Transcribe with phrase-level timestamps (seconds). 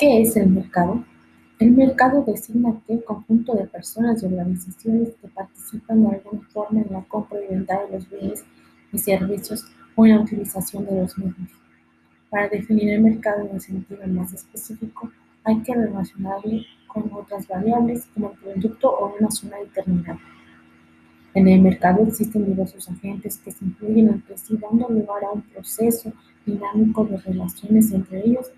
[0.00, 1.04] ¿Qué es el mercado?
[1.58, 6.90] El mercado designa aquel conjunto de personas y organizaciones que participan de alguna forma en
[6.90, 8.42] la compra y venta de los bienes
[8.94, 11.50] y servicios o en la utilización de los mismos.
[12.30, 15.12] Para definir el mercado en un sentido más específico,
[15.44, 20.18] hay que relacionarlo con otras variables como el producto o una zona determinada.
[21.34, 25.42] En el mercado existen diversos agentes que se incluyen entre sí, dando lugar a un
[25.42, 26.10] proceso
[26.46, 28.50] dinámico de relaciones entre ellos.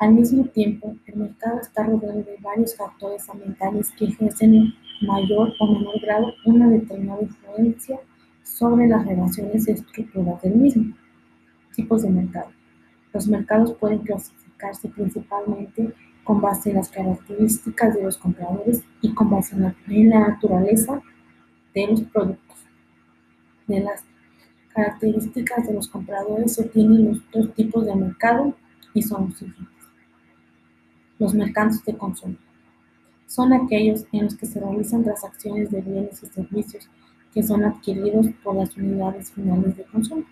[0.00, 5.52] Al mismo tiempo, el mercado está rodeado de varios factores ambientales que ejercen en mayor
[5.60, 8.00] o menor grado una determinada influencia
[8.42, 10.96] sobre las relaciones y estructuras del mismo.
[11.74, 12.48] Tipos de mercado.
[13.12, 15.92] Los mercados pueden clasificarse principalmente
[16.24, 21.02] con base en las características de los compradores y con base en la naturaleza
[21.74, 22.56] de los productos.
[23.66, 24.02] De las
[24.72, 28.54] características de los compradores se tienen los dos tipos de mercado
[28.94, 29.79] y son los siguientes.
[31.20, 32.36] Los mercados de consumo.
[33.26, 36.88] Son aquellos en los que se realizan transacciones de bienes y servicios
[37.32, 40.24] que son adquiridos por las unidades finales de consumo.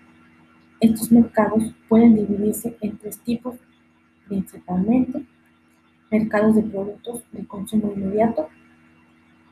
[0.81, 3.57] Estos mercados pueden dividirse en tres tipos
[4.27, 5.25] principalmente.
[6.11, 8.49] Mercados de productos de consumo inmediato,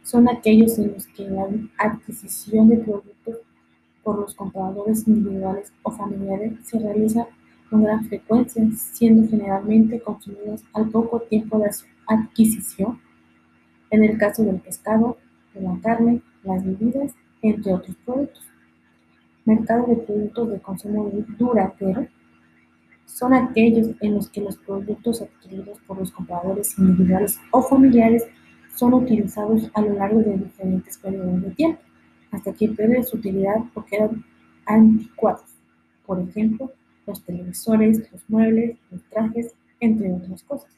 [0.02, 3.36] son aquellos en los que la adquisición de productos
[4.02, 7.26] por los compradores individuales o familiares se realiza
[7.70, 13.00] con gran frecuencia, siendo generalmente consumidos al poco tiempo de su adquisición,
[13.90, 15.18] en el caso del pescado,
[15.54, 18.44] de la carne, las bebidas, entre otros productos.
[19.44, 22.06] Mercado de productos de consumo duradero
[23.04, 28.26] son aquellos en los que los productos adquiridos por los compradores individuales o familiares
[28.74, 31.80] son utilizados a lo largo de diferentes periodos de tiempo,
[32.30, 34.24] hasta que pierden su utilidad o quedan
[34.66, 35.44] anticuados.
[36.04, 36.72] Por ejemplo,
[37.06, 40.70] los televisores, los muebles, los trajes, entre otras cosas.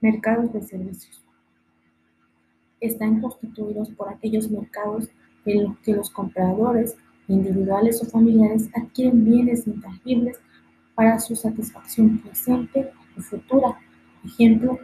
[0.00, 1.22] Mercados de servicios.
[2.80, 5.08] Están constituidos por aquellos mercados
[5.46, 6.96] en los que los compradores,
[7.28, 10.38] individuales o familiares, adquieren bienes intangibles
[10.94, 13.78] para su satisfacción presente o futura.
[14.24, 14.78] Ejemplo,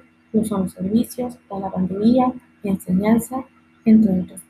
[0.45, 3.45] son los servicios, la lavandería, la enseñanza,
[3.85, 4.41] entre otros.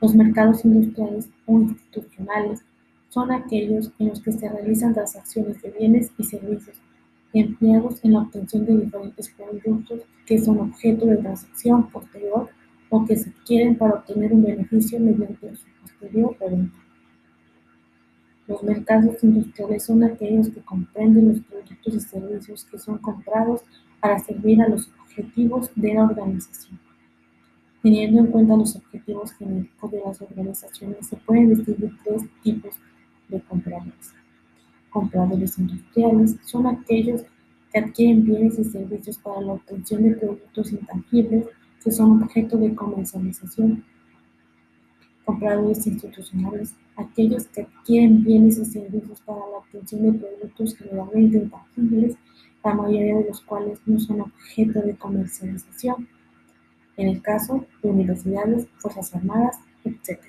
[0.00, 2.62] Los mercados industriales o institucionales
[3.14, 6.76] son aquellos en los que se realizan transacciones de bienes y servicios
[7.32, 12.48] empleados en la obtención de diferentes productos que son objeto de transacción posterior
[12.90, 16.76] o que se adquieren para obtener un beneficio mediante su posterior reventa.
[18.48, 23.62] Los mercados industriales son aquellos que comprenden los productos y servicios que son comprados
[24.00, 26.80] para servir a los objetivos de la organización.
[27.80, 32.74] Teniendo en cuenta los objetivos genéricos de las organizaciones, se pueden distinguir tres tipos.
[34.94, 37.22] Compradores industriales son aquellos
[37.72, 41.46] que adquieren bienes y servicios para la obtención de productos intangibles
[41.82, 43.84] que son objeto de comercialización.
[45.24, 52.16] Compradores institucionales, aquellos que adquieren bienes y servicios para la obtención de productos generalmente intangibles
[52.62, 56.06] la mayoría de los cuales no son objeto de comercialización,
[56.96, 60.20] en el caso de universidades, fuerzas armadas, etc.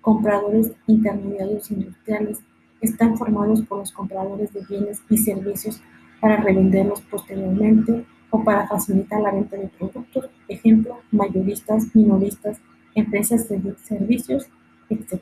[0.00, 2.40] Compradores intermediarios industriales
[2.82, 5.80] están formados por los compradores de bienes y servicios
[6.20, 12.60] para revenderlos posteriormente o para facilitar la venta de productos, ejemplo, mayoristas, minoristas,
[12.94, 14.46] empresas de servicios,
[14.90, 15.20] etc.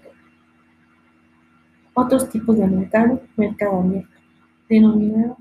[1.95, 4.17] Otros tipos de mercado, mercado abierto,
[4.69, 5.37] denominado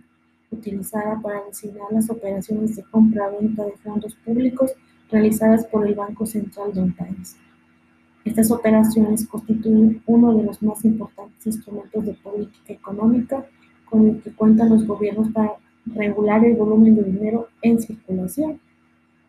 [0.51, 4.71] utilizada para designar las operaciones de compra-venta de fondos públicos
[5.11, 7.37] realizadas por el Banco Central de un país.
[8.25, 13.45] Estas operaciones constituyen uno de los más importantes instrumentos de política económica
[13.85, 15.53] con el que cuentan los gobiernos para
[15.85, 18.59] regular el volumen de dinero en circulación.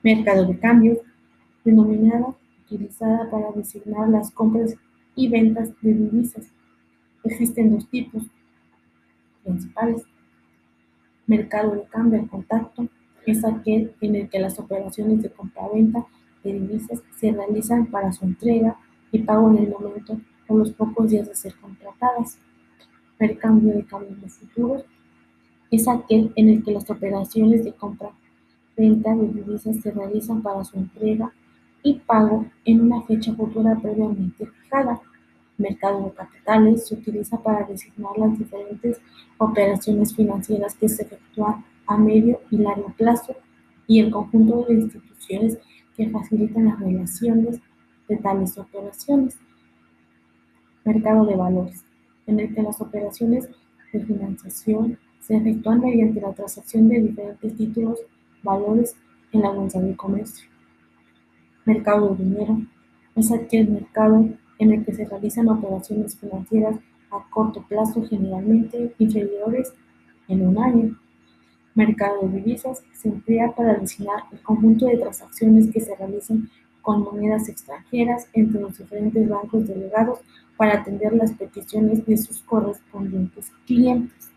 [0.03, 0.99] Mercado de cambios,
[1.65, 2.35] denominada
[2.65, 4.75] utilizada para designar las compras
[5.15, 6.47] y ventas de divisas.
[7.25, 8.25] Existen dos tipos
[9.45, 10.05] principales,
[11.31, 12.89] Mercado de cambio al contacto
[13.25, 16.05] es aquel en el que las operaciones de compra-venta de
[16.43, 18.77] divisas se realizan para su entrega
[19.13, 22.39] y pago en el momento o los pocos días de ser contratadas.
[23.19, 24.85] De cambio de futuros
[25.71, 30.79] es aquel en el que las operaciones de compra-venta de divisas se realizan para su
[30.79, 31.31] entrega
[31.83, 35.01] y pago en una fecha futura previamente fijada
[35.61, 39.01] mercado de capitales se utiliza para designar las diferentes
[39.39, 43.37] operaciones financieras que se efectúan a medio y largo plazo
[43.87, 45.59] y el conjunto de instituciones
[46.01, 47.61] que facilitan las relaciones
[48.09, 49.39] de tales operaciones.
[50.83, 51.85] Mercado de valores,
[52.27, 53.51] en el que las operaciones
[53.93, 57.99] de financiación se efectúan mediante la transacción de diferentes títulos,
[58.43, 58.97] valores
[59.33, 60.49] en la bolsa de comercio.
[61.67, 62.63] Mercado de dinero
[63.15, 64.27] es aquel mercado
[64.59, 66.77] en el que se realizan operaciones financieras
[67.11, 69.75] a corto plazo generalmente inferiores
[70.29, 70.99] en un año.
[71.75, 76.51] Mercado de divisas se emplea para designar el conjunto de transacciones que se realizan
[76.83, 80.21] con monedas extranjeras entre los diferentes bancos delegados
[80.57, 84.31] para atender las peticiones de sus correspondientes clientes.